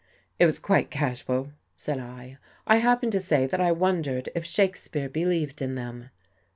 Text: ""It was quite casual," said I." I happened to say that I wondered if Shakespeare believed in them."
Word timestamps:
""It 0.39 0.47
was 0.47 0.57
quite 0.57 0.89
casual," 0.89 1.51
said 1.75 1.99
I." 1.99 2.39
I 2.65 2.77
happened 2.77 3.11
to 3.11 3.19
say 3.19 3.45
that 3.45 3.61
I 3.61 3.71
wondered 3.71 4.29
if 4.33 4.43
Shakespeare 4.45 5.07
believed 5.09 5.61
in 5.61 5.75
them." 5.75 6.09